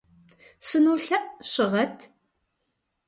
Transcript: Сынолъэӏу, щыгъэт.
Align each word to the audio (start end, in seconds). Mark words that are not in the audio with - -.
Сынолъэӏу, 0.67 1.33
щыгъэт. 1.49 1.97